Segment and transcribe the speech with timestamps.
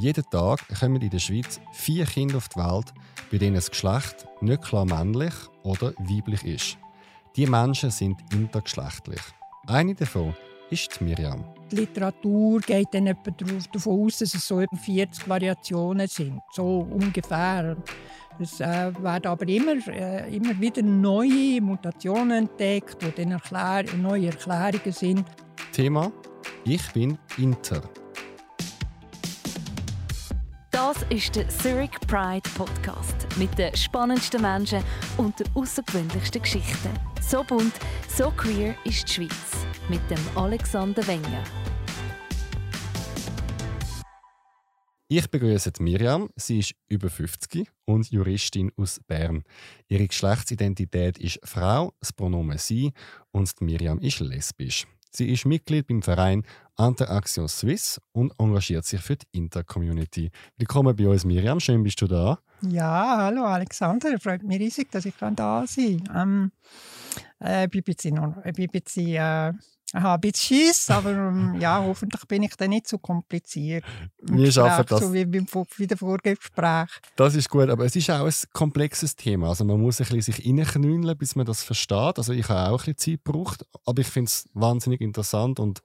[0.00, 2.94] Jeden Tag kommen in der Schweiz vier Kinder auf die Welt,
[3.32, 6.78] bei denen das Geschlecht nicht klar männlich oder weiblich ist.
[7.34, 9.20] Die Menschen sind intergeschlechtlich.
[9.66, 10.36] Eine davon
[10.70, 11.44] ist Miriam.
[11.72, 13.32] Die Literatur geht dann etwa
[13.72, 16.38] davon aus, dass es so etwa 40 Variationen sind.
[16.54, 17.76] So ungefähr.
[18.38, 24.26] Es äh, werden aber immer, äh, immer wieder neue Mutationen entdeckt, die dann erklär neue
[24.26, 25.24] Erklärungen sind.
[25.72, 26.12] Thema:
[26.64, 27.82] Ich bin Inter.
[31.10, 34.82] Ist der Zurich Pride Podcast mit den spannendsten Menschen
[35.16, 36.90] und den außergewöhnlichsten Geschichten.
[37.22, 37.72] So bunt,
[38.08, 41.44] so queer ist die Schweiz mit dem Alexander Wenger.
[45.08, 46.28] Ich begrüße Miriam.
[46.36, 49.44] Sie ist über 50 und Juristin aus Bern.
[49.88, 52.92] Ihre Geschlechtsidentität ist Frau, das Pronomen sie
[53.32, 54.86] und Miriam ist lesbisch.
[55.10, 56.44] Sie ist Mitglied beim Verein
[56.78, 60.30] Interaction Suisse und engagiert sich für die Intercommunity.
[60.56, 61.58] Willkommen bei uns, Miriam.
[61.60, 62.38] Schön, bist du da.
[62.60, 64.18] Ja, hallo Alexander.
[64.20, 66.52] Freut mich riesig, dass ich da sein kann.
[67.40, 67.82] Ähm, äh, ich bin
[68.18, 69.52] ein bisschen äh,
[69.94, 73.84] Aha, ein bisschen Schiss, aber ähm, ja, hoffentlich bin ich dann nicht so kompliziert.
[74.20, 75.00] Wir schaffen das.
[75.00, 76.88] So wie beim wie der Vorgespräch.
[77.16, 79.48] Das ist gut, aber es ist auch ein komplexes Thema.
[79.48, 82.18] Also man muss ein bisschen sich reinknüllen, bis man das versteht.
[82.18, 85.80] Also ich habe auch ein bisschen Zeit gebraucht, aber ich finde es wahnsinnig interessant und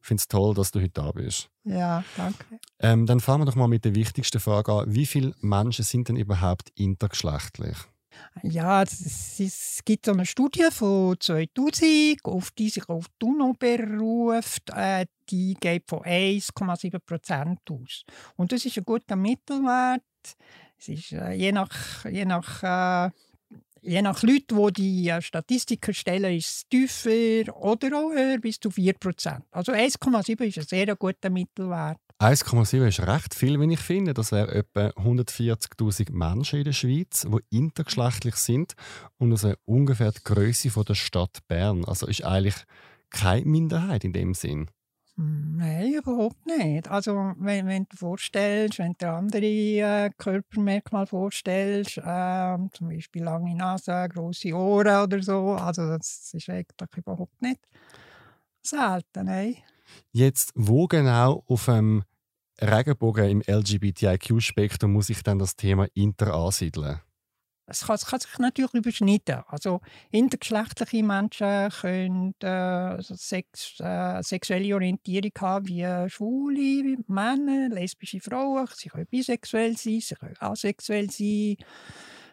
[0.00, 1.50] finde es toll, dass du heute da bist.
[1.64, 2.44] Ja, danke.
[2.78, 4.94] Ähm, dann fangen wir doch mal mit der wichtigsten Frage an.
[4.94, 7.76] Wie viele Menschen sind denn überhaupt intergeschlechtlich?
[8.42, 14.70] Ja, es, gibt eine Studie von 2000, auf die sich auf die UNO beruft.
[14.70, 18.04] Äh, die geht von 1,7 Prozent aus.
[18.36, 20.02] Und das ist ein guter Mittelwert.
[20.78, 23.10] Es ist äh, je nach, je nach äh,
[23.82, 28.60] Je nach Leuten, die die äh, Statistiken stellen, ist es tiefer oder auch höher, bis
[28.60, 29.40] zu 4%.
[29.50, 31.98] Also 1,7 ist ein sehr guter Mittelwert.
[32.20, 34.12] 1,7 ist recht viel, wenn ich finde.
[34.12, 38.74] Das wären etwa 140.000 Menschen in der Schweiz, die intergeschlechtlich sind
[39.16, 41.82] und also ungefähr die Größe der Stadt Bern.
[41.86, 42.56] Also ist eigentlich
[43.08, 44.68] keine Minderheit in dem Sinn.
[45.16, 46.90] Nein, überhaupt nicht.
[46.90, 53.54] Also wenn, wenn du vorstellst, wenn du andere äh, Körpermerkmale vorstellst, äh, zum Beispiel lange
[53.54, 57.60] Nase, große Ohren oder so, also das ist eigentlich überhaupt nicht
[58.62, 59.24] selten.
[59.24, 59.56] Nein.
[60.12, 62.04] Jetzt, wo genau auf dem
[62.60, 67.00] Regenbogen im LGBTIQ-Spektrum muss ich dann das Thema Inter ansiedeln?
[67.66, 69.44] Es kann, kann, sich natürlich überschneiden.
[69.46, 78.66] Also intergeschlechtliche Menschen können äh, Sex, äh, sexuelle Orientierung haben wie schwule Männer, lesbische Frauen.
[78.74, 81.56] Sie können bisexuell sein, sie können asexuell sein.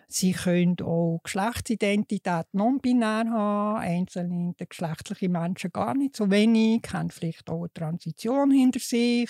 [0.10, 3.78] Sie können auch Geschlechtsidentität non-binär haben.
[3.78, 9.30] Einzelne intergeschlechtliche Menschen gar nicht so wenig, haben vielleicht auch eine Transition hinter sich.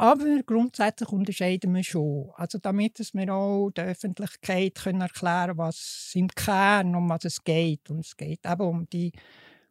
[0.00, 2.30] Aber grundsätzlich unterscheiden wir schon.
[2.36, 7.90] Also damit wir auch der Öffentlichkeit können erklären was im Kern um was es geht.
[7.90, 9.12] Und es geht eben um die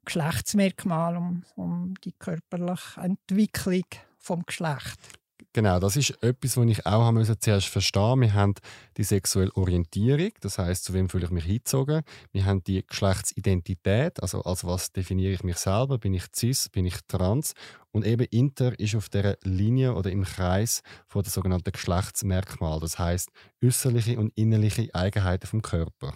[0.06, 3.85] Geschlechtsmerkmale, um, um die körperliche Entwicklung
[4.19, 5.19] vom Geschlecht.
[5.53, 8.53] Genau, das ist etwas, was ich auch haben zuerst verstehen Wir haben
[8.97, 12.03] die sexuelle Orientierung, das heißt, zu wem fühle ich mich hingezogen.
[12.31, 15.97] Wir haben die Geschlechtsidentität, also als was definiere ich mich selber.
[15.97, 17.53] Bin ich cis, bin ich trans?
[17.91, 22.79] Und eben Inter ist auf der Linie oder im Kreis von der sogenannten Geschlechtsmerkmal.
[22.79, 23.29] Das heißt
[23.63, 26.13] äußerliche und innerliche Eigenheiten vom Körper.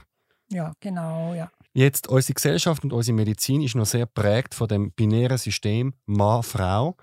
[0.51, 1.49] Ja, genau, ja.
[1.73, 6.95] Jetzt, unsere Gesellschaft und unsere Medizin ist noch sehr prägt von dem binären System Mann-Frau.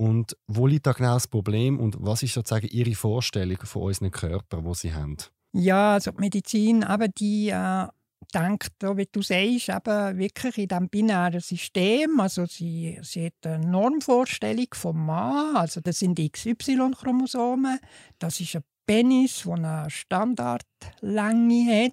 [0.00, 4.12] Und wo liegt da genau das Problem und was ist sozusagen Ihre Vorstellung von unseren
[4.12, 5.16] Körpern, wo Sie haben?
[5.52, 7.86] Ja, also die Medizin, aber die äh,
[8.34, 12.20] denkt, wie du sagst, eben wirklich in diesem binären System.
[12.20, 17.78] Also sie, sie hat eine Normvorstellung vom Mann, also das sind XY-Chromosomen.
[18.18, 21.92] Das ist ein Penis, der eine Standardlänge hat.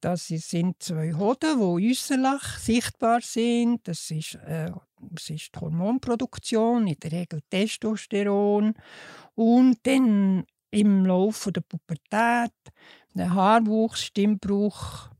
[0.00, 3.86] Das sind zwei Hoden, die äußerlich sichtbar sind.
[3.86, 8.74] Das ist, äh, das ist die Hormonproduktion, in der Regel Testosteron.
[9.34, 12.54] Und dann im Laufe der Pubertät,
[13.14, 15.10] der Haarwuchs, Stimmbruch,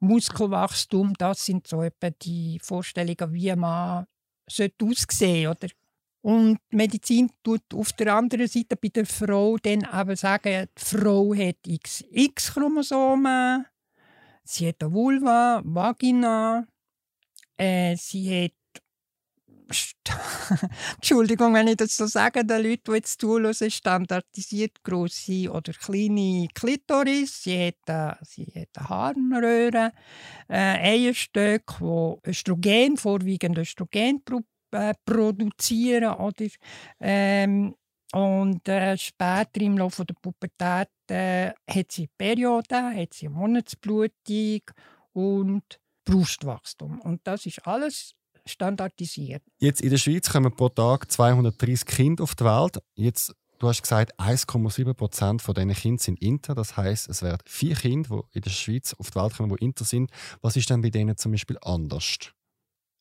[0.00, 4.06] Muskelwachstum, das sind so etwa die Vorstellungen, wie man
[4.46, 5.68] aussehen sollte.
[6.20, 11.34] Und Medizin tut auf der anderen Seite bei der Frau dann aber sagen, die Frau
[11.34, 13.64] hat XX-Chromosomen,
[14.44, 16.66] sie hat eine Vulva, Vagina,
[17.56, 18.52] äh, sie hat
[20.96, 26.48] Entschuldigung, wenn ich das so sage, den Leuten, die jetzt zuhören, standardisiert grosse oder kleine
[26.54, 27.42] Klitoris.
[27.42, 29.92] Sie hat, äh, sie hat eine Harnröhre,
[30.48, 34.22] äh, Eierstöcke, die Östrogen, vorwiegend Östrogen
[34.72, 36.14] äh, produzieren.
[36.14, 36.46] Oder,
[37.00, 37.74] ähm,
[38.14, 44.62] Und äh, später im Laufe der Pubertät äh, hat sie Periode, hat sie Monatsblutung
[45.12, 45.62] und
[46.06, 47.00] Brustwachstum.
[47.00, 48.14] Und das ist alles
[48.46, 49.42] standardisiert.
[49.58, 52.78] Jetzt in der Schweiz kommen pro Tag 230 Kinder auf die Welt.
[52.94, 56.54] Jetzt, du hast gesagt, 1,7 Prozent von diesen Kindern sind Inter.
[56.54, 59.62] Das heißt, es werden vier Kinder, die in der Schweiz auf die Welt kommen, die
[59.62, 60.10] Inter sind.
[60.40, 62.32] Was ist denn bei denen zum Beispiel anders?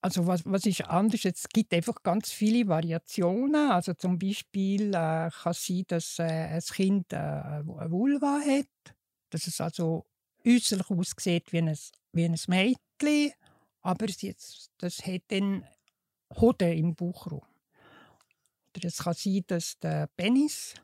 [0.01, 1.25] Also was, was ist anders?
[1.25, 3.71] Es gibt einfach ganz viele Variationen.
[3.71, 8.95] Also zum Beispiel äh, kann es sein, dass äh, ein Kind äh, eine Vulva hat,
[9.29, 10.05] dass es also
[10.45, 11.77] äußerlich aussieht wie ein,
[12.13, 13.33] wie ein Mädchen,
[13.81, 15.65] aber es jetzt, das hat dann
[16.35, 17.41] Hoden im Bauchraum.
[18.75, 20.75] Oder es kann sein, dass der Penis,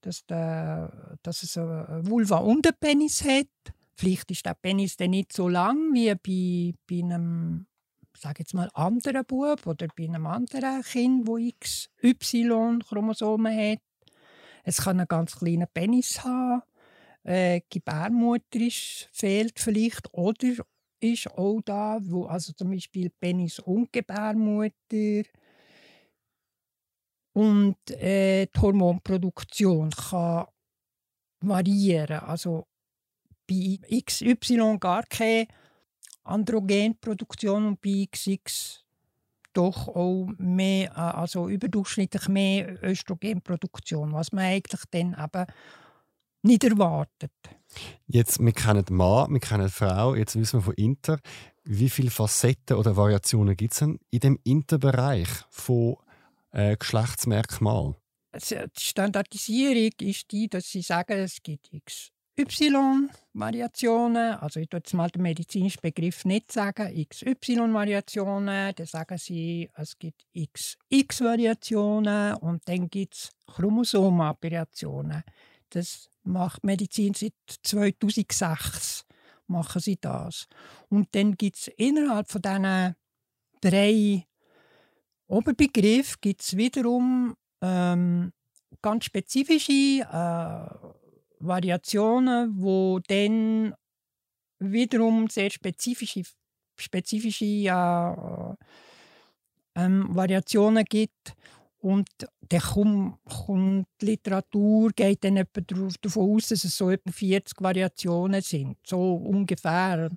[0.00, 3.46] dass, der, dass es eine Vulva und einen Penis hat.
[3.94, 7.66] Vielleicht ist der Penis dann nicht so lang wie bei, bei einem
[8.18, 13.78] sage jetzt mal, anderen Bub oder bei einem anderen Kind, wo XY-Chromosomen hat.
[14.64, 16.62] Es kann einen ganz kleinen Penis haben.
[17.22, 20.64] Äh, Gebärmutter ist, fehlt vielleicht oder
[21.00, 25.22] ist auch da, wo also zum Beispiel Penis und Gebärmutter
[27.32, 30.46] und äh, die Hormonproduktion kann
[31.40, 32.20] variieren.
[32.20, 32.66] Also
[33.46, 35.46] bei XY gar keine
[36.26, 38.84] Androgenproduktion und bei XX
[39.56, 45.46] doch auch mehr, äh, also überdurchschnittlich mehr Östrogenproduktion, was man eigentlich dann eben
[46.42, 47.32] nicht erwartet.
[48.06, 51.18] Jetzt, wir kennen Mann, wir kennen Frau, jetzt wissen wir von Inter.
[51.64, 55.96] Wie viele Facetten oder Variationen gibt es denn in dem Interbereich von
[56.52, 57.96] äh, Geschlechtsmerkmalen?
[58.34, 64.92] Die Standardisierung ist die, dass sie sagen, es gibt X XY-Variationen, also ich würde jetzt
[64.92, 72.90] mal den medizinischen Begriff nicht sagen, XY-Variationen, dann sagen sie, es gibt XX-Variationen und dann
[72.90, 75.22] gibt es Chromosomen-Variationen.
[75.70, 79.06] Das macht Medizin seit 2006,
[79.46, 80.46] machen sie das.
[80.90, 82.94] Und dann gibt es innerhalb von diesen
[83.62, 84.26] drei
[85.28, 88.32] Oberbegriffen gibt's wiederum ähm,
[88.80, 91.05] ganz spezifische äh,
[91.38, 93.74] Variationen, wo dann
[94.58, 96.22] wiederum sehr spezifische,
[96.78, 98.54] spezifische äh,
[99.76, 101.34] ähm, Variationen gibt.
[101.78, 102.08] Und
[102.48, 105.60] dann kommt, kommt die Literatur geht dann etwa
[106.00, 110.10] davon aus, dass es so etwa 40 Variationen sind, so ungefähr.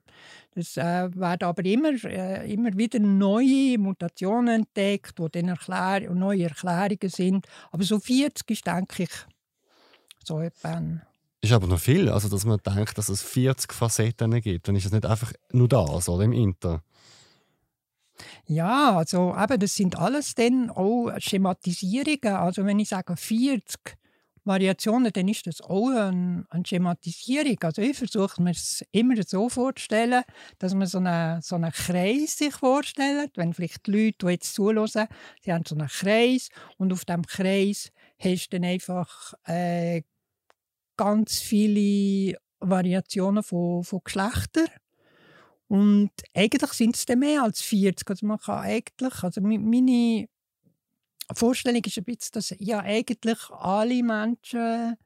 [0.56, 6.46] Es äh, werden aber immer, äh, immer wieder neue Mutationen entdeckt, die dann Erklär neue
[6.46, 7.46] Erklärungen sind.
[7.72, 9.12] Aber so 40 ist, denke ich,
[10.24, 10.82] so etwa
[11.42, 14.68] ist aber noch viel, also dass man denkt, dass es 40 Facetten gibt.
[14.68, 16.84] Dann ist es nicht einfach nur das, oder im Inter.
[18.46, 22.36] Ja, also eben, das sind alles dann auch Schematisierungen.
[22.36, 23.98] Also wenn ich sage 40
[24.44, 27.58] Variationen, dann ist das auch eine, eine Schematisierung.
[27.62, 30.24] Also ich versuche mir es immer so vorzustellen,
[30.58, 33.32] dass man so einen, so einen Kreis sich vorstellt.
[33.36, 35.08] Wenn vielleicht die Leute, die jetzt zuhören,
[35.42, 40.02] sie haben so einen Kreis und auf diesem Kreis hast du dann einfach äh,
[41.00, 44.68] ganz viele Variationen von, von Geschlechtern.
[45.70, 48.10] Und eigentlich sind es dann mehr als 40.
[48.10, 50.28] Also man kann eigentlich, also meine
[51.34, 54.98] Vorstellung ist ein bisschen, dass ja eigentlich alle Menschen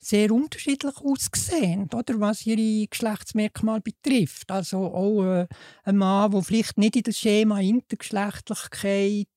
[0.00, 4.50] sehr unterschiedlich aussehen, oder, was ihre Geschlechtsmerkmale betrifft.
[4.50, 5.46] Also auch äh,
[5.84, 9.28] ein Mann, der vielleicht nicht in das Schema Intergeschlechtlichkeit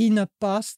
[0.00, 0.26] ihnen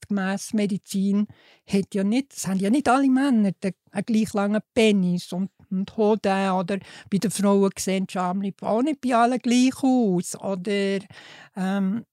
[0.08, 1.26] gemäss Medizin,
[1.66, 5.96] hat ja nicht, das haben ja nicht alle Männer einen gleich langen Penis und, und
[5.96, 6.50] Hoden.
[6.50, 6.78] Oder
[7.10, 10.34] bei den Frauen sehen die Schamlippen auch nicht bei allen gleich aus.
[10.36, 10.98] Oder
[11.56, 12.04] ähm,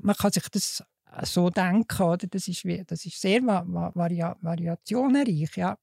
[0.00, 0.82] man kann sich das
[1.22, 2.26] so denken, oder?
[2.26, 5.56] Das, ist, das ist sehr vari variationenreich.
[5.56, 5.78] Ja.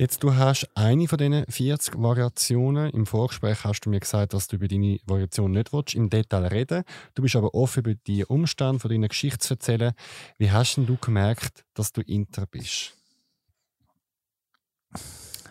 [0.00, 2.88] Jetzt, du hast eine von diesen 40 Variationen.
[2.90, 6.46] Im Vorgespräch hast du mir gesagt, dass du über deine Variation nicht willst, im Detail
[6.46, 6.84] reden
[7.16, 9.94] Du bist aber offen, über die Umstände von deiner Geschichte zu erzählen.
[10.38, 12.96] Wie hast denn du gemerkt, dass du Inter bist?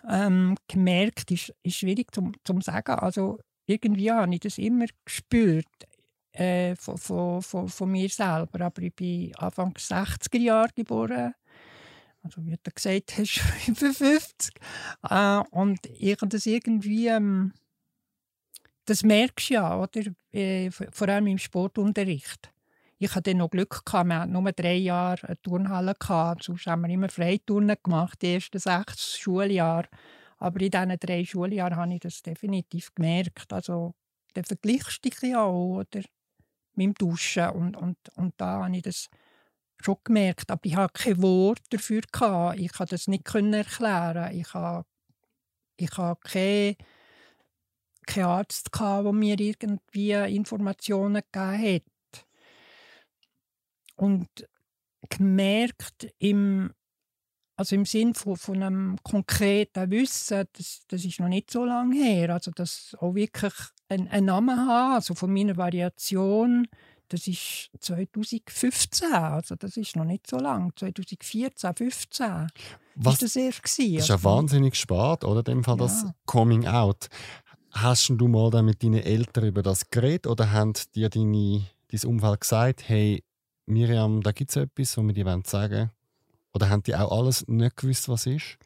[0.08, 2.92] Ähm, gemerkt ist, ist schwierig zu sagen.
[2.92, 5.66] Also irgendwie habe ich das immer gespürt
[6.32, 8.62] äh, von, von, von, von, mir selber.
[8.62, 11.34] Aber ich bin Anfang 60er Jahre geboren
[12.28, 14.54] also wie du gesagt hast, 55.
[15.08, 17.52] Äh, und ich das irgendwie, ähm,
[18.84, 20.02] das merkst du ja, oder?
[20.32, 22.52] Äh, vor allem im Sportunterricht.
[22.98, 26.82] Ich hatte noch Glück gehabt, wir hatten nur drei Jahre eine Turnhalle gehabt, sonst haben
[26.82, 29.88] wir immer Freiturnen gemacht, die ersten sechs Schuljahre.
[30.38, 33.52] Aber in diesen drei Schuljahren habe ich das definitiv gemerkt.
[33.52, 33.94] Also,
[34.34, 36.02] dann vergleichst du dich ja auch, oder?
[36.74, 37.48] Mit dem Duschen.
[37.50, 39.08] Und, und, und da habe ich das
[39.80, 42.02] schon gemerkt, aber ich hatte kein Wort dafür.
[42.10, 42.58] Gehabt.
[42.58, 44.34] Ich konnte das nicht erklären.
[44.34, 44.86] Ich hatte,
[45.76, 46.76] ich hatte keinen
[48.06, 52.26] kein Arzt, gehabt, der mir irgendwie Informationen gegeben hat.
[53.96, 54.28] Und
[55.08, 56.72] gemerkt, im,
[57.56, 61.96] also im Sinn von, von einem konkreten Wissen, das, das ist noch nicht so lange
[61.96, 63.54] her, also dass auch wirklich
[63.88, 66.68] einen, einen Namen haben, also von meiner Variation,
[67.08, 72.46] das ist 2015, also das ist noch nicht so lang, 2014, 2015
[72.96, 73.94] Was, ist das erst gewesen.
[73.94, 75.38] Das ist ja also, wahnsinnig spät, oder?
[75.38, 76.14] In dem Fall das Ja.
[76.26, 77.08] Coming Out.
[77.72, 82.08] Hast du mal dann mit deinen Eltern über das geredet oder haben dir deine, dein
[82.10, 83.22] Umfeld gesagt, hey,
[83.66, 85.90] Miriam, da gibt es etwas, was wir dir wollen sagen
[86.54, 88.56] Oder haben die auch alles nicht gewusst, was ist?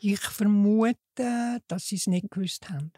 [0.00, 0.96] Ich vermute,
[1.68, 2.92] dass sie es nicht gewusst haben.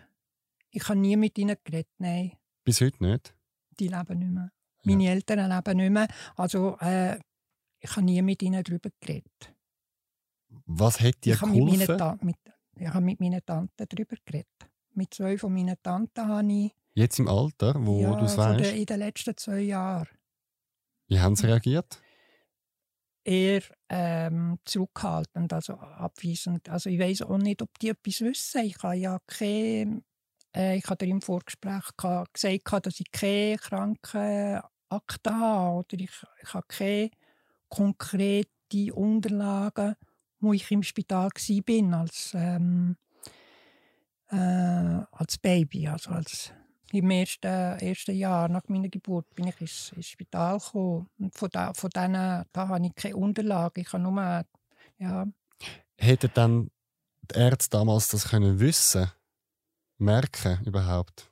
[0.70, 2.32] Ich habe nie mit ihnen geredet, nein,
[2.64, 3.34] Bis heute nicht.
[3.78, 4.50] die leben nicht mehr.
[4.86, 7.18] Meine Eltern leben nicht mehr, also äh,
[7.80, 9.54] ich habe nie mit ihnen darüber geredet.
[10.66, 11.98] Was hat dir ich mit, geholfen?
[11.98, 12.36] Ta mit,
[12.78, 14.70] ich habe mit meinen Tanten darüber geredet.
[14.94, 18.58] Mit zwei von meinen Tanten habe ich Jetzt im Alter, wo ja, du es von
[18.58, 20.08] weißt, in den letzten zwei Jahren
[21.08, 22.00] wie haben sie reagiert?
[23.26, 26.68] eher ähm, zurückhaltend, also abweisend.
[26.68, 28.64] Also ich weiß auch nicht, ob die etwas wissen.
[28.64, 30.02] Ich habe ja keine,
[30.54, 31.84] äh, ich habe dir im Vorgespräch
[32.32, 33.58] gesagt, dass ich keine
[34.90, 35.04] Habe
[35.78, 36.10] oder ich,
[36.42, 37.10] ich habe keine
[37.68, 39.96] konkrete Unterlagen,
[40.40, 42.96] wo ich im Spital war als, ähm,
[44.30, 44.36] äh,
[45.12, 46.52] als Baby, also als
[46.92, 51.08] im ersten, ersten Jahr nach meiner Geburt bin ich ins, ins Spital gekommen.
[51.18, 53.80] Und von, da, von denen da habe ich keine Unterlagen.
[53.80, 54.44] Ich habe nur,
[54.98, 55.26] ja,
[55.98, 56.70] Hätten dann
[57.22, 59.10] die Ärzte damals das können wissen,
[59.98, 61.30] merken überhaupt?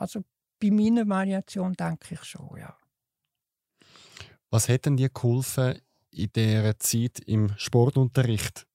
[0.00, 0.24] also
[0.60, 2.76] bei meiner Variation denke ich schon, ja.
[4.50, 8.66] Was hat denn dir geholfen in dieser Zeit im Sportunterricht?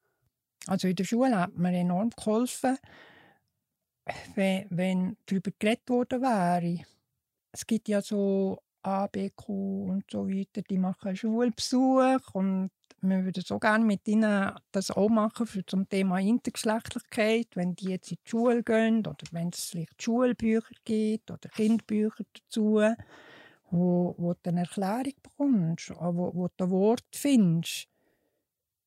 [0.67, 2.77] Also in der Schule hat mir enorm geholfen,
[4.35, 6.85] wenn, wenn darüber geredet worden wäre.
[7.51, 12.69] Es gibt ja so ABQ und so weiter, die machen Schulbesuch und
[13.01, 17.89] wir würden so gerne mit ihnen das auch machen für zum Thema Intergeschlechtlichkeit, wenn die
[17.89, 22.81] jetzt in die Schule gehen oder wenn es vielleicht Schulbücher gibt oder Kindbücher dazu,
[23.69, 27.87] wo, wo du eine Erklärung bekommst, wo, wo du ein Wort findest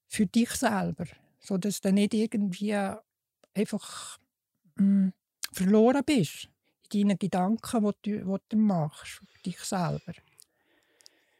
[0.08, 1.06] für dich selber,
[1.38, 2.74] so dass du nicht irgendwie
[3.54, 4.18] einfach
[4.76, 5.08] mm,
[5.52, 6.48] verloren bist
[6.92, 10.12] deinen Gedanken, die du, die du machst, dich selber.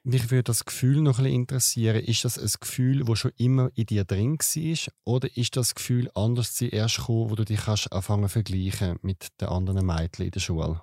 [0.05, 2.03] Mich würde das Gefühl noch ein bisschen interessieren.
[2.03, 4.93] Ist das ein Gefühl, das schon immer in dir drin war?
[5.05, 9.29] Oder ist das Gefühl anders zu erst gekommen, wo du dich kannst anfangen vergleichen mit
[9.41, 10.81] den anderen Mädchen in der Schule?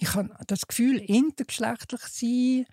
[0.00, 2.66] Ich habe das Gefühl, intergeschlechtlich sein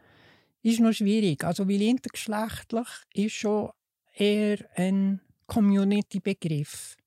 [0.64, 1.44] ist noch schwierig.
[1.44, 3.70] Also, weil intergeschlechtlich ist schon
[4.14, 6.98] eher ein Community-Begriff.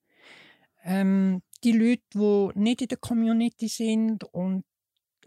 [0.83, 4.65] Ähm, die Leute, die nicht in der Community sind und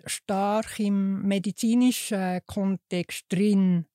[0.05, 3.85] stark im medizinischen Kontext drin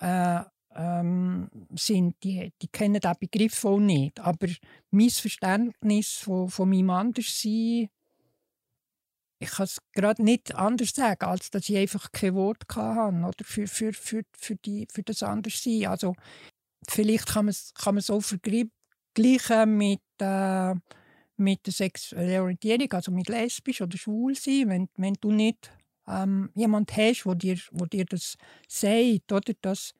[0.00, 0.40] äh,
[0.76, 4.18] ähm, sind, die, die kennen diesen Begriff auch nicht.
[4.20, 4.48] Aber
[4.90, 7.88] mein Verständnis von, von meinem Anderssein
[9.44, 13.44] ich kann es gerade nicht anders sagen, als dass ich einfach kein Wort hatte oder
[13.44, 15.86] für, für, für, für, die, für das Anderssein.
[15.86, 16.14] Also,
[16.88, 20.74] vielleicht kann man es kann man's vergleichen mit, äh,
[21.36, 24.68] mit der sexuellen Orientierung, also mit lesbisch oder schwul sein.
[24.68, 25.70] Wenn, wenn du nicht
[26.06, 28.36] ähm, jemanden hast, der dir, wo dir das
[28.68, 29.94] sagt, oder dass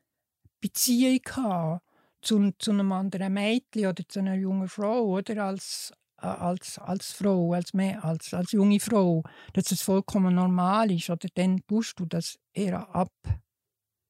[0.60, 1.80] Beziehung haben
[2.22, 7.12] zu, zu einem anderen Mädchen oder zu einer jungen Frau oder als, äh, als, als
[7.12, 9.22] Frau, als, als, als junge Frau,
[9.52, 13.12] dass es vollkommen normal ist, oder dann tust du das eher ab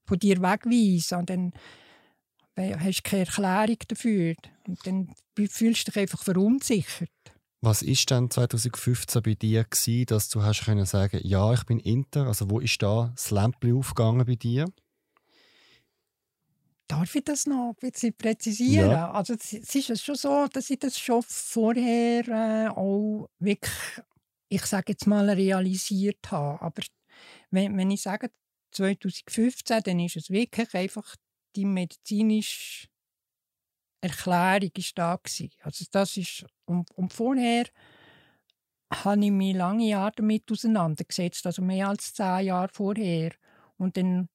[0.07, 1.53] von dir wegweisen und dann
[2.57, 4.35] hast du keine Erklärung dafür
[4.67, 7.11] und dann fühlst du dich einfach verunsichert.
[7.61, 11.81] Was ist denn 2015 bei dir gewesen, dass du hast können sagen, ja, ich bin
[11.81, 12.27] Inter?
[12.27, 14.67] Also wo ist da das Lämpchen aufgegangen bei dir?
[16.87, 18.91] Darf ich das noch ein bisschen präzisieren?
[18.91, 19.11] Ja.
[19.13, 23.73] Also es, es ist schon so, dass ich das schon vorher äh, auch wirklich,
[24.51, 26.61] ich sage jetzt mal, realisiert habe.
[26.61, 26.83] Aber
[27.51, 28.31] wenn, wenn ich sage
[28.73, 31.17] 2015, dann ist es wirklich einfach
[31.57, 32.89] die medizinische
[34.01, 35.51] Erklärung ist da gewesen.
[35.63, 37.65] Also das ist, und, und vorher
[38.93, 43.33] habe ich mich lange Jahre damit auseinandergesetzt, also mehr als zehn Jahre vorher.
[43.77, 44.29] Und dann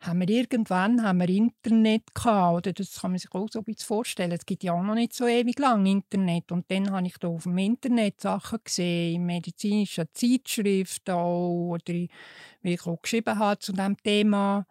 [0.00, 3.64] haben wir irgendwann haben wir Internet gehabt, oder das kann man sich auch so ein
[3.64, 4.32] bisschen vorstellen.
[4.32, 7.28] Es gibt ja auch noch nicht so ewig lang Internet und dann habe ich da
[7.28, 13.58] auf dem Internet Sachen gesehen, in medizinischen Zeitschriften auch, oder wie ich auch geschrieben habe
[13.58, 14.66] zu diesem Thema.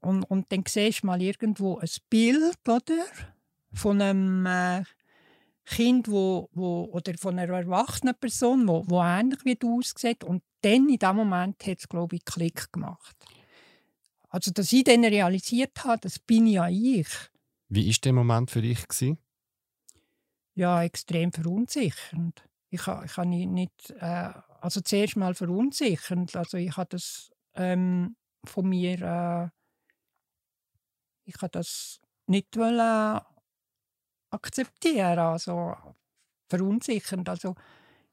[0.00, 3.04] Und, und dann siehst du mal irgendwo ein Bild, oder?
[3.72, 4.84] Von einem äh,
[5.64, 10.22] Kind wo, wo, oder von einer erwachsenen Person, wo, wo ähnlich wie du aussieht.
[10.22, 13.16] Und dann in dem Moment hat es, glaube ich, Klick gemacht.
[14.28, 17.08] Also, dass ich dann realisiert habe, das bin ja ich.
[17.68, 18.86] Wie war der Moment für dich?
[18.86, 19.18] Gewesen?
[20.54, 22.44] Ja, extrem verunsichernd.
[22.70, 26.34] Ich, ich habe nicht, äh, also zuerst mal verunsichernd.
[26.36, 29.55] Also ich habe das ähm, von mir, äh,
[31.26, 33.20] ich habe das nicht wollen
[34.30, 35.74] akzeptieren, also
[36.48, 37.28] verunsichernd.
[37.28, 37.54] Also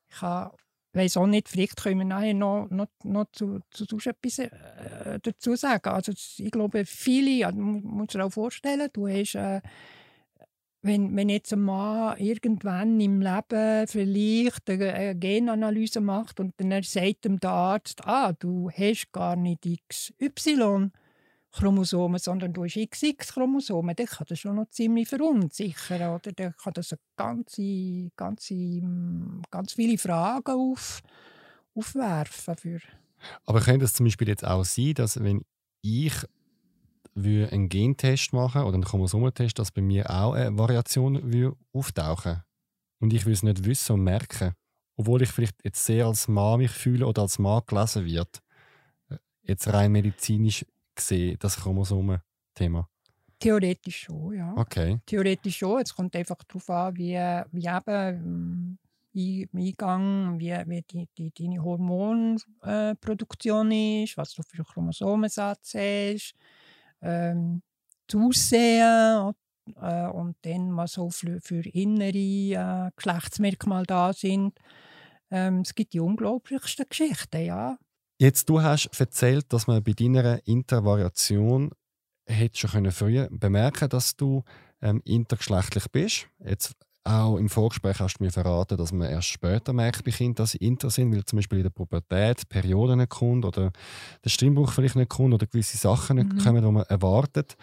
[0.10, 0.56] ich habe
[0.94, 5.56] weiß auch nicht, vielleicht können wir nachher noch, noch, noch zu, zu, etwas äh, dazu
[5.56, 5.90] sagen.
[5.90, 9.62] Also ich glaube, viele, man muss sich auch vorstellen, du hast, äh,
[10.84, 17.26] wenn, wenn jetzt ein Mann irgendwann im Leben vielleicht eine Genanalyse macht und dann sagt
[17.26, 20.92] ihm der Arzt, ah, du hast gar nicht XY,
[21.54, 26.16] Chromosomen, sondern du hast XX-Chromosomen, dann kann das schon noch ziemlich verunsichern.
[26.16, 26.32] Oder?
[26.32, 28.82] Dann kann das ganze, ganze,
[29.52, 31.02] ganz viele Fragen auf,
[31.76, 32.56] aufwerfen.
[32.58, 32.80] Für
[33.46, 35.46] Aber könnte es zum Beispiel jetzt auch sein, dass wenn
[35.82, 36.14] ich
[37.16, 42.42] einen Gentest machen oder einen Chromosomentest, dass bei mir auch eine Variation auftauchen
[43.00, 44.54] und ich will es nicht wissen und merken,
[44.96, 48.42] obwohl ich vielleicht jetzt sehr als Mann mich fühle oder als Mann gelesen wird.
[49.44, 50.66] Jetzt rein medizinisch
[50.96, 52.88] gesehen, das Chromosomen-Thema?
[53.40, 54.54] Theoretisch schon, ja.
[54.56, 55.00] Okay.
[55.06, 55.82] Theoretisch schon.
[55.82, 57.18] Es kommt einfach darauf an, wie,
[57.52, 58.80] wie eben
[59.14, 65.76] im Eingang, wie, wie die, die, deine Hormonproduktion äh, ist, was du für einen Chromosomensatz
[65.76, 66.34] hast,
[67.02, 67.62] ähm,
[68.08, 69.34] das Aussehen
[69.76, 74.58] äh, und dann, was so für, für innere äh, Geschlechtsmerkmale da sind.
[75.32, 77.78] Ähm, es gibt die unglaublichsten Geschichten, ja.
[78.24, 81.72] Jetzt, du hast erzählt, dass man bei deiner Intervariation
[82.26, 84.44] hätte schon früher bemerken dass du
[84.82, 86.30] ähm, intergeschlechtlich bist.
[86.40, 86.72] Jetzt
[87.04, 90.52] auch im Vorgespräch hast du mir verraten, dass man erst später merkt bei Kindern, dass
[90.52, 93.74] sie inter sind, weil zum Beispiel in der Pubertät Perioden nicht kommt oder
[94.24, 96.38] der Stimmbruch vielleicht nicht kommt oder gewisse Sachen nicht mhm.
[96.38, 97.58] kommen, die man erwartet.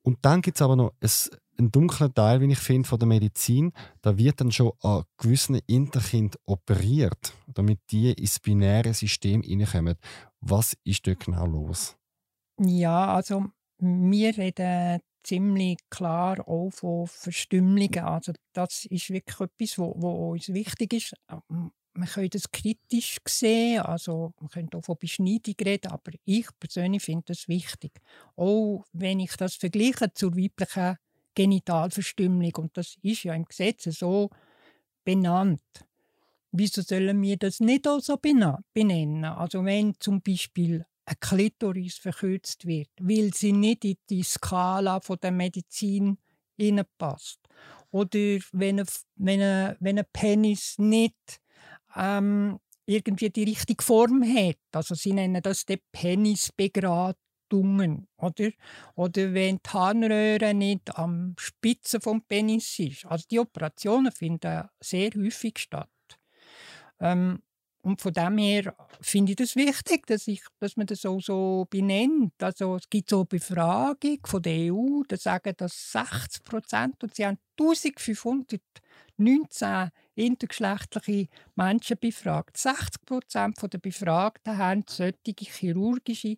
[0.00, 1.10] Und dann gibt es aber noch ein
[1.58, 5.56] ein dunkler Teil, wie ich finde, von der Medizin, da wird dann schon an gewissen
[5.66, 9.96] Interkind operiert, damit die ins binäre System hineinkommen.
[10.40, 11.96] Was ist dort genau los?
[12.60, 13.46] Ja, also
[13.78, 18.04] wir reden ziemlich klar auch von Verstümmelungen.
[18.04, 21.14] Also das ist wirklich etwas, wo uns wichtig ist.
[21.94, 27.02] Man kann das kritisch sehen, also man könnte auch von Beschneidung reden, aber ich persönlich
[27.02, 27.92] finde das wichtig.
[28.36, 30.96] Auch wenn ich das vergleiche zur weiblichen
[31.38, 32.54] Genitalverstümmelung.
[32.64, 34.30] Und das ist ja im Gesetz so
[35.04, 35.62] benannt.
[36.50, 39.24] Wieso sollen wir das nicht auch so benennen?
[39.24, 45.18] Also wenn zum Beispiel eine Klitoris verkürzt wird, weil sie nicht in die Skala von
[45.22, 46.18] der Medizin
[46.98, 47.38] passt.
[47.92, 51.40] Oder wenn ein, wenn ein, wenn ein Penis nicht
[51.94, 54.58] ähm, irgendwie die richtige Form hat.
[54.72, 57.16] Also sie nennen das den Penisbegrad
[57.48, 58.50] Dungen, oder?
[58.94, 63.06] Oder wenn die Harnröhre nicht am Spitze vom Penis ist.
[63.06, 65.88] Also die Operationen finden sehr häufig statt.
[67.00, 67.42] Ähm,
[67.82, 71.66] und von dem her finde ich das wichtig, dass, ich, dass man das auch so
[71.70, 72.34] benennt.
[72.42, 77.24] Also es gibt so Befragung von der EU, die sagen, dass 60 Prozent, und sie
[77.24, 82.56] haben 1519 intergeschlechtliche Menschen befragt.
[82.56, 86.36] 60 Prozent der Befragten haben solche chirurgische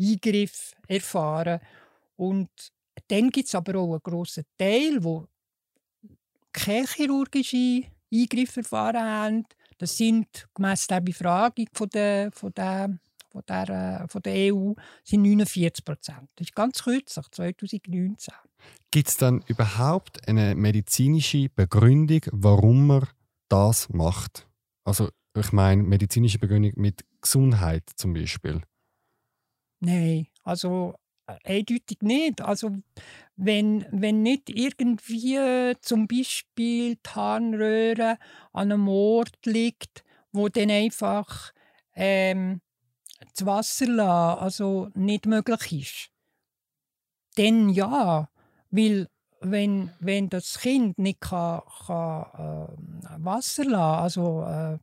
[0.00, 1.60] Eingriff erfahren.
[2.16, 2.50] Und
[3.08, 5.26] dann gibt es aber auch einen grossen Teil, wo
[6.52, 7.82] keine chirurgische
[8.12, 9.44] Eingriffe erfahren haben.
[9.78, 12.98] Das sind gemäss der Befragung von der, von der,
[13.30, 14.72] von der, von der EU
[15.04, 16.30] sind 49 Prozent.
[16.36, 18.34] Das ist ganz kürzlich, 2019.
[18.90, 23.08] Gibt es dann überhaupt eine medizinische Begründung, warum man
[23.48, 24.46] das macht?
[24.84, 28.60] Also ich meine medizinische Begründung mit Gesundheit zum Beispiel.
[29.80, 30.94] Nein, also
[31.26, 32.40] äh, eindeutig nicht.
[32.42, 32.76] Also
[33.36, 38.18] wenn, wenn nicht irgendwie zum Beispiel die Harnröhre
[38.52, 41.52] an einem Ort liegt, wo dann einfach
[41.94, 42.60] ähm,
[43.34, 46.10] das Wasser lassen, also nicht möglich ist,
[47.36, 48.28] dann ja,
[48.70, 49.08] weil
[49.40, 52.68] wenn, wenn das Kind nicht kann, kann
[53.08, 54.78] äh, Wasser lassen, also äh,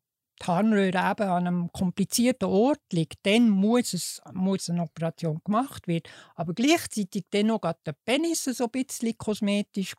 [0.45, 6.03] Harnröhre eben an einem komplizierten Ort liegt, dann muss, es, muss eine Operation gemacht werden.
[6.35, 9.95] Aber gleichzeitig dann noch den Penis so ein bisschen kosmetisch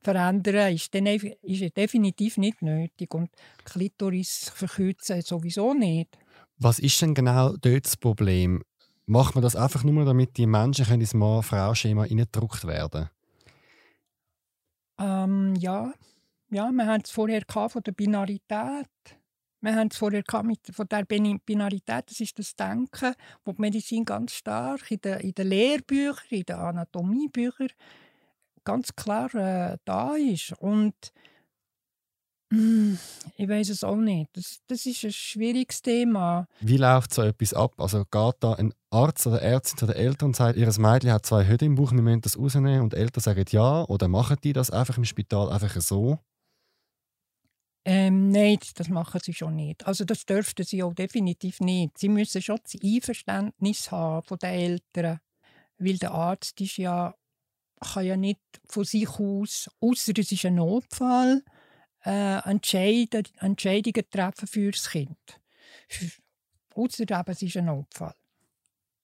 [0.00, 3.14] verändern, ist, dann ist definitiv nicht nötig.
[3.14, 3.30] Und
[3.64, 6.18] Klitoris verkürzen sowieso nicht.
[6.58, 8.62] Was ist denn genau dort das Problem?
[9.06, 13.10] Macht man das einfach nur, damit die Menschen ins Mann-Frau-Schema gedruckt werden
[14.98, 15.92] ähm, ja.
[16.50, 18.88] ja, wir haben es vorher von der Binarität
[19.62, 24.04] wir haben es vorher mit, von der Binarität, das ist das Denken, wo die Medizin
[24.04, 27.68] ganz stark in den, in den Lehrbüchern, in den Anatomiebüchern
[28.64, 30.52] ganz klar äh, da ist.
[30.58, 30.94] Und
[32.50, 32.94] mm,
[33.36, 34.30] ich weiß es auch nicht.
[34.34, 36.46] Das, das ist ein schwieriges Thema.
[36.60, 37.74] Wie läuft so etwas ab?
[37.78, 41.26] Also geht da ein Arzt oder Ärztin zu den Eltern und sagt, ihr Mädchen hat
[41.26, 43.84] zwei Hüte im Bauch, wir müssen das rausnehmen und die Eltern sagen ja?
[43.84, 46.18] Oder machen die das einfach im Spital einfach so?
[47.84, 49.84] Ähm, nein, das machen sie schon nicht.
[49.86, 51.98] Also das dürften sie auch definitiv nicht.
[51.98, 55.18] Sie müssen schon das Einverständnis haben von den Eltern,
[55.78, 57.14] weil der Arzt ist ja,
[57.80, 61.42] kann ja nicht von sich aus, außer es ist ein Notfall,
[62.04, 65.18] äh, Entscheidungen, Entscheidungen treffen für das Kind.
[66.74, 68.14] Außer es ist ein Notfall.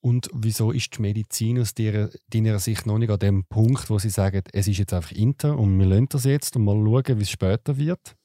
[0.00, 3.98] Und wieso ist die Medizin aus deiner, deiner Sicht noch nicht an dem Punkt, wo
[3.98, 7.18] sie sagen, es ist jetzt einfach inter und wir lassen das jetzt und mal schauen,
[7.18, 8.16] wie es später wird?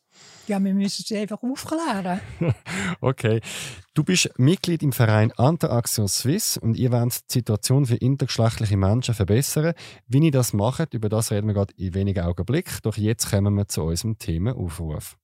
[0.47, 2.19] Ja, wir müssen sie einfach aufklären.
[3.02, 3.41] okay.
[3.93, 9.13] Du bist Mitglied im Verein Interaction Suisse und ihr wollt die Situation für intergeschlechtliche Menschen
[9.13, 9.73] verbessern.
[10.08, 12.73] Wie ihr das macht, über das reden wir gerade in wenigen Augenblicken.
[12.84, 15.17] Doch jetzt kommen wir zu unserem Themenaufruf.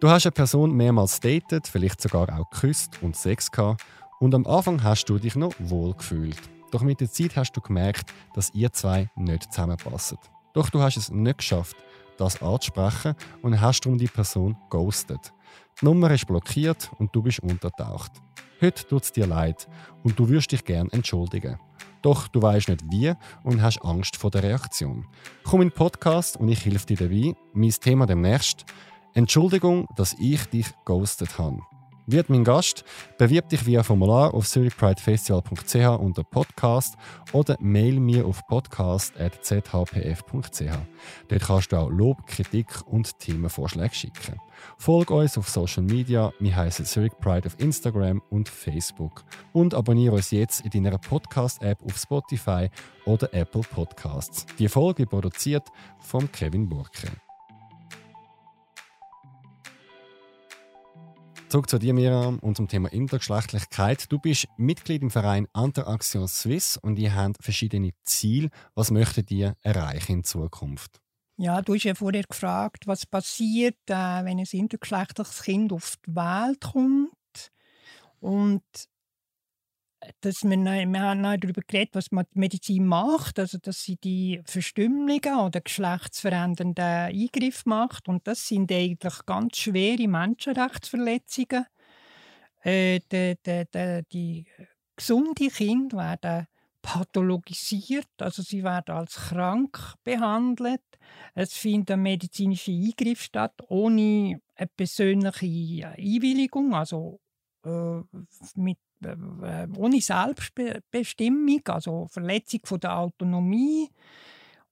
[0.00, 3.82] Du hast eine Person mehrmals datet, vielleicht sogar auch geküsst und Sex gehabt.
[4.20, 6.36] Und am Anfang hast du dich noch wohl gefühlt.
[6.72, 10.18] Doch mit der Zeit hast du gemerkt, dass ihr zwei nicht zusammenpassen.
[10.54, 11.76] Doch du hast es nicht geschafft,
[12.16, 15.32] das anzusprechen und hast darum die Person ghostet.
[15.80, 18.12] Die Nummer ist blockiert und du bist untertaucht.
[18.60, 19.68] Heute tut es dir leid
[20.02, 21.58] und du wirst dich gern entschuldigen.
[22.02, 25.06] Doch du weißt nicht wie und hast Angst vor der Reaktion.
[25.42, 27.34] Komm in den Podcast und ich helfe dir dabei.
[27.52, 28.64] Mein Thema demnächst:
[29.14, 31.60] Entschuldigung, dass ich dich ghostet habe.
[32.06, 32.84] Wird mein Gast,
[33.16, 36.96] bewirb dich via Formular auf zurichpridefestival.ch unter Podcast
[37.32, 40.78] oder mail mir auf podcast.zhpf.ch.
[41.28, 44.38] Dort kannst du auch Lob, Kritik und Themenvorschläge schicken.
[44.76, 49.24] Folge uns auf Social Media, wir heißen Zurich Pride auf Instagram und Facebook.
[49.52, 52.68] Und abonniere uns jetzt in deiner Podcast-App auf Spotify
[53.06, 54.44] oder Apple Podcasts.
[54.58, 55.68] Die Folge produziert
[56.00, 57.23] von Kevin Burke.
[61.54, 64.10] Zurück zu dir, Miriam, und zum Thema Intergeschlechtlichkeit.
[64.10, 68.50] Du bist Mitglied im Verein Interaction Suisse und ihr habt verschiedene Ziele.
[68.74, 71.00] Was möchtet ihr erreichen in Zukunft?
[71.36, 76.16] Ja, du hast ja vorher gefragt, was passiert, äh, wenn ein intergeschlechtliches Kind auf die
[76.16, 77.52] Welt kommt.
[78.18, 78.64] Und
[80.20, 85.38] dass wir, wir haben darüber geredet, was die Medizin macht, also dass sie die Verstümmelungen
[85.40, 88.08] oder geschlechtsverändernden Eingriffe macht.
[88.08, 91.66] Und das sind eigentlich ganz schwere Menschenrechtsverletzungen.
[92.62, 94.46] Äh, die, die, die, die
[94.96, 96.46] gesunden Kinder werden
[96.80, 100.82] pathologisiert, also sie werden als krank behandelt.
[101.34, 107.20] Es finden medizinische Eingriffe statt, ohne eine persönliche Einwilligung, also
[107.64, 108.00] äh,
[108.56, 108.78] mit
[109.76, 113.88] ohne Selbstbestimmung, also Verletzung von der Autonomie,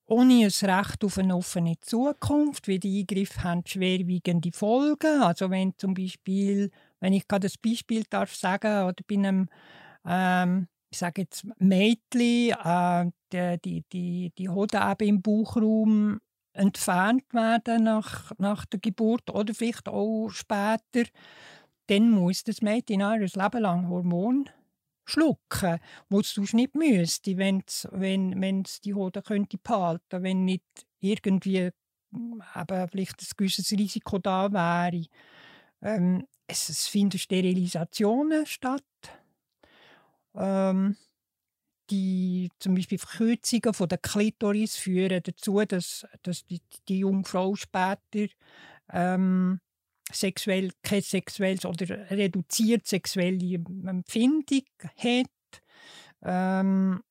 [0.07, 5.23] ohne ein Recht auf eine offene Zukunft, weil die Eingriffe haben schwerwiegende Folgen.
[5.23, 9.49] Also wenn zum Beispiel, wenn ich gerade ein Beispiel darf sagen, oder bei einem
[10.05, 16.21] ähm, ich sage jetzt Mädchen, äh, die, die, die, die Hoden im Bauchraum
[16.53, 21.09] entfernt werden nach, nach der Geburt oder vielleicht auch später,
[21.87, 24.49] dann muss das Mädchen ein Leben lang Hormon
[25.05, 30.65] schlucken, wo es sonst nicht müsste, wenn's, wenn es die Hoden könnte behalten, wenn nicht
[31.01, 31.71] irgendwie
[32.13, 35.07] hm, eben vielleicht ein gewisses Risiko da wäre.
[35.83, 38.85] Ähm, es, es, finden Sterilisationen statt.
[40.35, 40.97] Ähm,
[41.91, 48.29] die zum Beispiel Verkürzungen von der Klitoris führen dazu, dass, dass die, die Jungfrau später
[48.91, 49.61] ähm,
[50.13, 53.55] sexuell, kein sexuelles oder reduziert sexuelle
[53.87, 54.63] Empfindung
[54.97, 55.27] hat.
[56.23, 57.03] Ähm,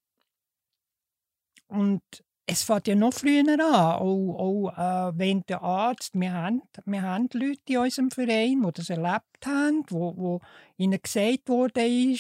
[1.68, 2.02] und
[2.46, 7.02] es fängt ja noch früher an, auch, auch äh, wenn der Arzt, wir haben, wir
[7.02, 10.42] haben Leute in unserem Verein, die das erlebt haben, wo, wo
[10.78, 12.16] ihnen gesagt wurde,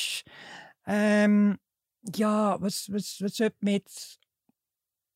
[0.87, 1.57] ähm,
[2.15, 4.20] ja, was, was, was sollte man jetzt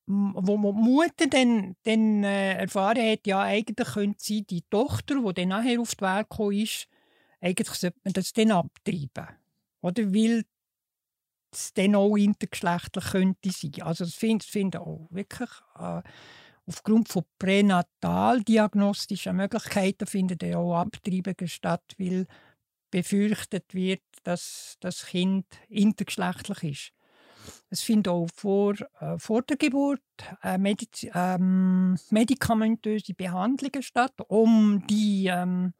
[0.07, 5.33] wo die Mutter dann, dann äh, erfahren hat, ja, eigentlich könnte sie die Tochter, die
[5.33, 6.87] dann nachher auf die Welt gekommen ist,
[7.41, 9.27] eigentlich sollte man das dann abtreiben.
[9.81, 10.43] Oder weil
[11.51, 13.81] es dann auch intergeschlechtlich könnte sein.
[13.81, 16.01] Also das finde find auch wirklich äh,
[16.65, 22.27] aufgrund von pränataldiagnostischen Möglichkeiten finden auch Abtreibungen statt, weil
[22.91, 26.93] befürchtet wird, dass das Kind intergeschlechtlich ist.
[27.69, 30.01] Es finden auch vor, äh, vor der Geburt
[30.43, 35.73] äh, Mediz ähm, medikamentöse Behandlungen statt, um die, ähm,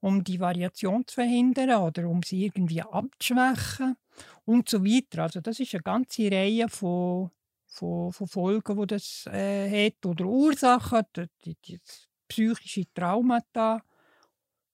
[0.00, 3.96] um die Variation zu verhindern oder um sie irgendwie abzuschwächen
[4.44, 5.24] und so weiter.
[5.24, 7.30] Also das ist eine ganze Reihe von,
[7.66, 11.04] von, von Folgen, die das äh, hat oder Ursachen,
[11.44, 11.80] die, die,
[12.28, 13.82] psychische Traumata.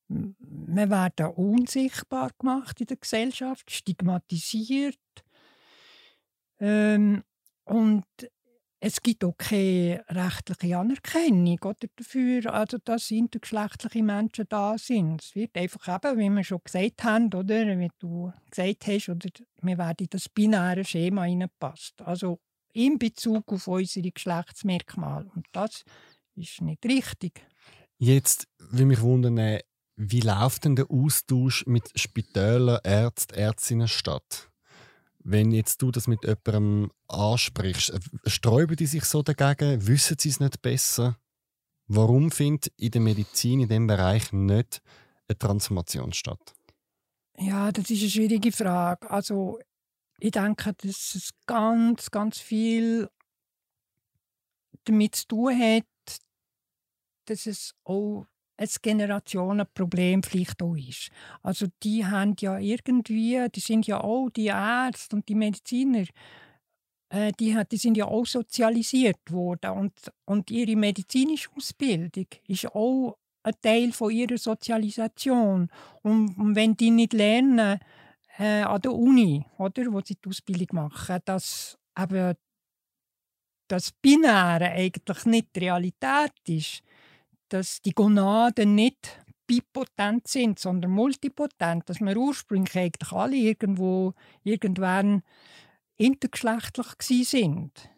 [0.09, 4.99] Wir werden unsichtbar gemacht in der Gesellschaft, stigmatisiert.
[6.61, 7.23] Ähm,
[7.65, 8.05] und
[8.83, 15.23] es gibt auch keine rechtliche Anerkennung oder dafür, also dass intergeschlechtliche Menschen da sind.
[15.23, 19.29] Es wird einfach eben, wie wir schon gesagt haben, oder wie du gesagt hast, oder
[19.61, 22.01] wir werden in das binäre Schema hineinpasst.
[22.01, 22.41] Also
[22.73, 25.31] in Bezug auf unsere Geschlechtsmerkmale.
[25.35, 25.83] Und das
[26.35, 27.47] ist nicht richtig.
[27.99, 29.61] Jetzt will mich wundern,
[29.97, 34.50] wie läuft denn der Austausch mit Spitälern, Ärzten, Ärztinnen statt?
[35.23, 39.87] Wenn jetzt du das mit jemandem ansprichst, äh, sträuben die sich so dagegen?
[39.87, 41.19] Wissen sie es nicht besser?
[41.87, 44.81] Warum findet in der Medizin in diesem Bereich nicht
[45.29, 46.55] eine Transformation statt?
[47.37, 49.11] Ja, das ist eine schwierige Frage.
[49.11, 49.59] Also
[50.19, 53.09] ich denke, dass es ganz, ganz viel
[54.85, 55.85] damit zu tun hat,
[57.27, 58.27] dass es auch
[58.61, 61.11] ein Generationenproblem vielleicht auch ist.
[61.43, 66.05] Also die haben ja irgendwie, die sind ja auch die Ärzte und die Mediziner,
[67.09, 69.93] äh, die, die sind ja auch sozialisiert worden und,
[70.27, 75.71] und ihre medizinische Ausbildung ist auch ein Teil von ihrer Sozialisation.
[76.03, 77.81] Und, und wenn die nicht lernen
[78.39, 82.35] äh, an der Uni, oder, wo sie die Ausbildung machen, dass eben
[83.69, 86.83] das Binäre eigentlich nicht die Realität ist,
[87.53, 95.23] dass die Gonaden nicht bipotent sind, sondern multipotent, dass wir ursprünglich eigentlich alle irgendwo irgendwann
[95.97, 97.91] intergeschlechtlich sind,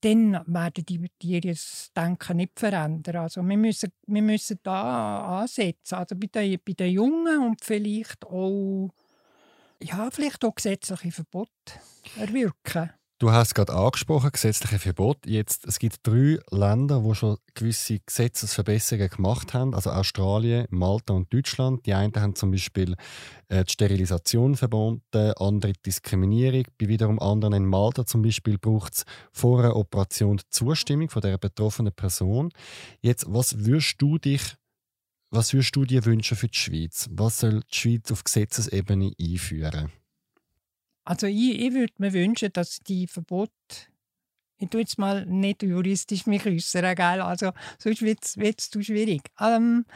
[0.00, 1.56] dann werden die, die ihr
[1.96, 3.16] Denken nicht verändern.
[3.16, 8.24] Also wir müssen, wir müssen da ansetzen, also bei den, bei den Jungen und vielleicht
[8.24, 8.90] auch,
[9.82, 11.50] ja, vielleicht auch gesetzliche Verbote
[12.16, 12.90] erwirken.
[13.20, 15.26] Du hast gerade angesprochen, gesetzliche Verbot.
[15.26, 21.32] Jetzt, es gibt drei Länder, die schon gewisse Gesetzesverbesserungen gemacht haben, also Australien, Malta und
[21.34, 21.84] Deutschland.
[21.84, 22.94] Die einen haben zum Beispiel
[23.48, 26.62] äh, die Sterilisation verboten, andere Diskriminierung.
[26.78, 31.20] Bei wiederum anderen in Malta zum Beispiel braucht es vor einer Operation die Zustimmung von
[31.20, 32.50] der betroffenen Person.
[33.00, 34.54] Jetzt, was würdest du dich
[35.30, 37.06] was würdest du dir wünschen für die Schweiz?
[37.10, 39.92] Was soll die Schweiz auf Gesetzesebene einführen?
[41.08, 43.52] Also ich, ich würde mir wünschen, dass die Verbote
[44.60, 47.22] ich tue jetzt mal nicht juristisch mich äußern, gell?
[47.22, 49.22] Also, sonst wird es zu schwierig.
[49.38, 49.86] Ähm,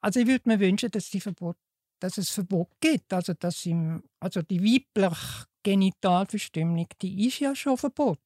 [0.00, 1.56] also ich würde mir wünschen, dass, die Verbot,
[1.98, 3.12] dass es Verbot gibt.
[3.12, 8.20] Also, dass im, also die weibliche Genitalverstümmelung, die ist ja schon verboten.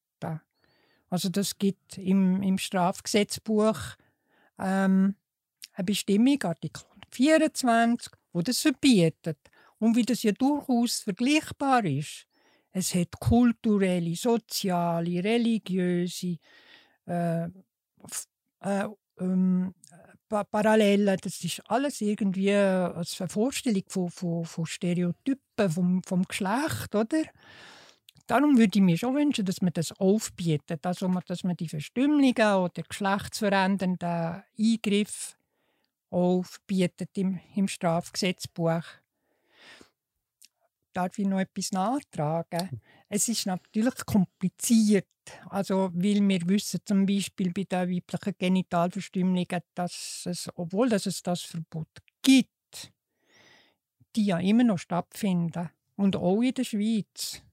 [1.09, 3.79] Also das gibt im, im Strafgesetzbuch
[4.59, 5.15] ähm,
[5.73, 9.39] eine Bestimmung, Artikel 24, wo das verbietet.
[9.79, 12.27] Und wie das ja durchaus vergleichbar ist
[12.77, 16.37] es hat kulturelle, soziale, religiöse
[17.07, 17.45] äh,
[18.61, 18.87] äh,
[19.19, 19.73] ähm,
[20.29, 21.17] Parallelen.
[21.21, 27.23] Das ist alles irgendwie eine Vorstellung von, von, von Stereotypen vom, vom Geschlecht, oder?
[28.27, 32.55] Darum würde ich mir schon wünschen, dass man das aufbietet, also dass man die Verstümmelungen
[32.55, 35.35] oder geschlechtsverändernden Eingriffe
[36.09, 38.83] aufbietet im, im Strafgesetzbuch
[40.97, 42.81] darf ich noch etwas nachtragen?
[43.07, 45.05] Es ist natürlich kompliziert,
[45.47, 51.21] also weil wir wissen zum Beispiel bei der weiblichen Genitalverstümmelung, dass es, obwohl dass es
[51.21, 51.87] das Verbot
[52.23, 52.91] gibt,
[54.15, 57.43] die ja immer noch stattfinden und auch in der Schweiz.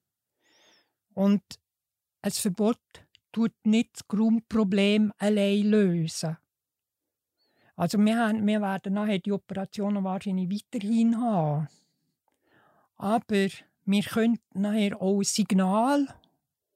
[1.12, 1.42] Und
[2.22, 2.80] ein Verbot
[3.30, 6.38] tut nicht das Grundproblem allein lösen.
[7.76, 11.68] Also wir, haben, wir werden nachher die Operationen wahrscheinlich weiterhin haben.
[12.96, 13.48] Aber
[13.84, 16.08] wir können nachher auch ein Signal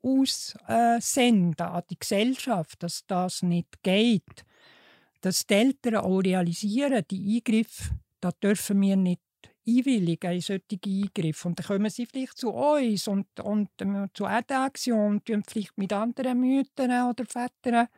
[0.03, 4.45] aussenden an die Gesellschaft, dass das nicht geht.
[5.21, 9.21] Dass die Eltern auch realisieren, die Eingriffe, da dürfen wir nicht
[9.67, 11.49] einwilligen in solche Eingriffe.
[11.49, 15.93] Und dann kommen sie vielleicht zu uns und, und ähm, zu EDAXIO und vielleicht mit
[15.93, 17.89] anderen Müttern oder Vätern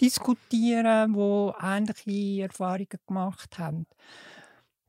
[0.00, 3.86] diskutieren, die ähnliche Erfahrungen gemacht haben.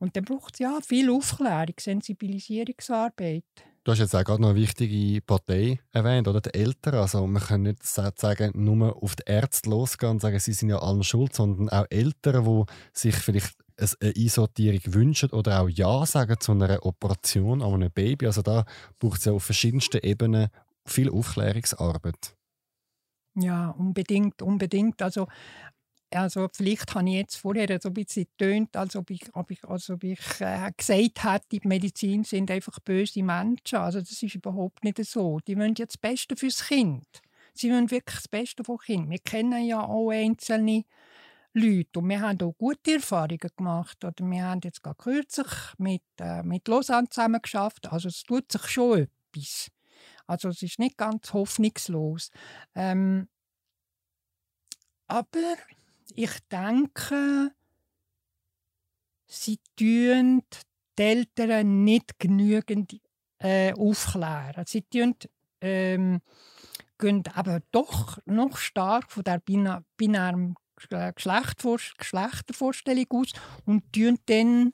[0.00, 3.44] Und dann braucht es ja viel Aufklärung, Sensibilisierungsarbeit.
[3.84, 6.40] Du hast jetzt auch gerade noch eine wichtige Partei erwähnt, oder?
[6.40, 6.94] Die Eltern.
[6.96, 10.78] Also, man kann nicht sagen, nur auf die Ärzte losgehen und sagen, sie sind ja
[10.78, 16.40] allem schuld, sondern auch Eltern, die sich vielleicht eine Einsortierung wünschen oder auch Ja sagen
[16.40, 18.26] zu einer Operation an einem Baby.
[18.26, 18.64] Also, da
[18.98, 20.48] braucht es ja auf verschiedensten Ebenen
[20.86, 22.36] viel Aufklärungsarbeit.
[23.34, 25.00] Ja, unbedingt, unbedingt.
[25.02, 25.28] Also
[26.12, 29.64] also vielleicht habe ich jetzt vorher so ein bisschen getönt, als ob ich, ob ich,
[29.64, 33.78] als ob ich äh, gesagt hätte, die Medizin sind einfach böse Menschen.
[33.78, 35.38] Also das ist überhaupt nicht so.
[35.46, 37.06] Die wollen ja das Beste fürs Kind.
[37.54, 39.10] Sie wollen wirklich das Beste vom Kind.
[39.10, 40.84] Wir kennen ja auch einzelne
[41.52, 44.04] Leute und wir haben auch gute Erfahrungen gemacht.
[44.04, 47.92] Oder wir haben jetzt gerade kürzlich mit, äh, mit Lausanne zusammen geschafft.
[47.92, 49.70] Also es tut sich schon etwas.
[50.26, 52.30] Also es ist nicht ganz hoffnungslos.
[52.74, 53.28] Ähm,
[55.08, 55.56] aber
[56.16, 57.52] ich denke,
[59.26, 60.42] sie tun
[60.98, 63.00] die Eltern nicht genügend
[63.38, 64.64] äh, aufklären.
[64.66, 65.14] Sie tun,
[65.60, 66.20] ähm,
[66.98, 69.40] gehen aber doch noch stark von der
[69.96, 70.54] binären
[71.14, 73.32] Geschlechtervorstellung aus
[73.66, 74.72] und tun dann,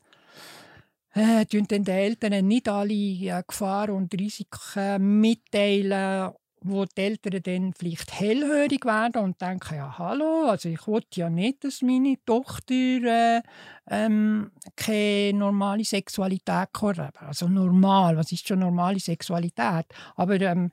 [1.15, 6.33] äh, tun den Eltern nicht alle äh, Gefahren und Risiken mitteilen
[6.69, 11.31] wo die Eltern dann vielleicht hellhörig werden und denken, ja hallo, also ich wollte ja
[11.31, 13.43] nicht, dass meine Tochter äh,
[13.89, 17.23] ähm, keine normale Sexualität hat.
[17.23, 19.87] Also normal, was ist schon normale Sexualität?
[20.17, 20.71] Aber ähm,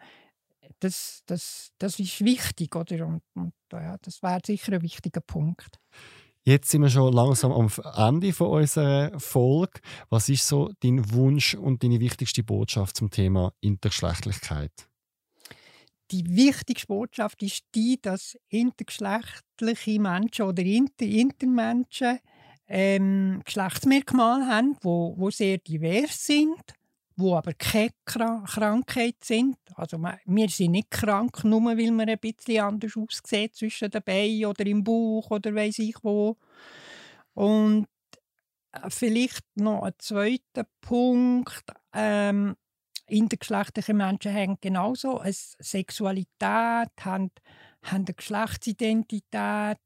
[0.79, 3.05] das, das, das ist wichtig, oder?
[3.05, 5.79] Und, und ja, das wäre sicher ein wichtiger Punkt.
[6.45, 9.79] Jetzt sind wir schon langsam am Ende von unserer Folge.
[10.09, 14.89] Was ist so dein Wunsch und deine wichtigste Botschaft zum Thema Intergeschlechtlichkeit?
[16.13, 22.19] Die wichtigste Botschaft ist die, dass intergeschlechtliche Menschen oder Inter Intermenschen
[22.67, 26.61] ähm, Geschlechtsmerkmale haben, wo, wo sehr divers sind,
[27.15, 29.57] wo aber keine Krankheit sind.
[29.75, 34.45] Also wir sind nicht krank, nur weil wir ein bisschen anders aussehen zwischen den Beinen
[34.45, 36.37] oder im Bauch oder weiß ich wo.
[37.33, 37.87] Und
[38.71, 41.63] äh, vielleicht noch ein zweiter Punkt.
[41.91, 42.55] Ähm,
[43.07, 47.31] intergeschlechtliche Menschen haben genauso eine Sexualität, haben,
[47.83, 49.79] haben eine Geschlechtsidentität,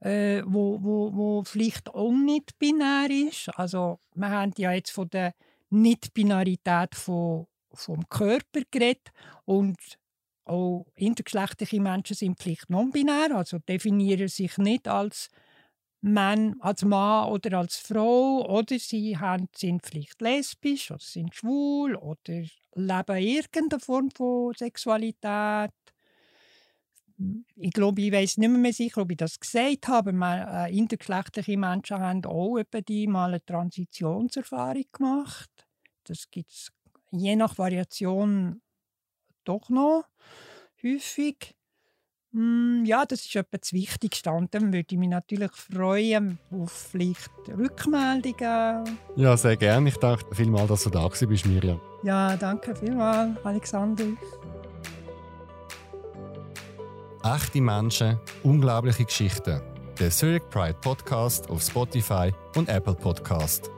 [0.00, 3.48] äh, wo, wo, wo vielleicht auch nicht binär ist.
[3.56, 5.34] Also wir haben ja jetzt von der
[5.70, 9.10] Nicht-Binarität von, vom Körper geredet
[9.44, 9.78] und
[10.44, 15.28] auch intergeschlechtliche Menschen sind vielleicht non-binär, also definieren sich nicht als
[16.00, 21.96] Mann, als Mann oder als Frau oder sie haben, sind vielleicht lesbisch oder sind schwul
[21.96, 25.72] oder leben irgendeine Form von Sexualität.
[27.56, 30.10] Ich glaube, ich weiß nicht mehr sicher, ob ich das gesagt habe.
[30.10, 35.50] Aber äh, intergeschlechtliche Menschen haben auch etwa die mal eine Transitionserfahrung gemacht.
[36.04, 36.68] Das gibt es
[37.10, 38.62] je nach Variation
[39.44, 40.04] doch noch
[40.82, 41.57] häufig.
[42.32, 44.30] Hm, ja, das ist etwa das Wichtigste.
[44.30, 48.98] Und dann würde ich mich natürlich freuen auf vielleicht Rückmeldungen.
[49.16, 49.88] Ja, sehr gerne.
[49.88, 51.80] Ich danke vielmals, dass du da bist, Mirjam.
[52.02, 54.04] Ja, danke vielmals, Alexander.
[57.24, 59.60] Echte Menschen, unglaubliche Geschichten.
[59.98, 63.70] Der Zurich Pride Podcast auf Spotify und Apple Podcast.